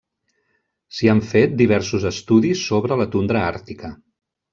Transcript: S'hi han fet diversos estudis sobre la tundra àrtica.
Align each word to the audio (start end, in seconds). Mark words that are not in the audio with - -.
S'hi 0.99 1.09
han 1.11 1.19
fet 1.33 1.53
diversos 1.59 2.07
estudis 2.11 2.63
sobre 2.71 2.97
la 3.03 3.07
tundra 3.17 3.45
àrtica. 3.51 3.93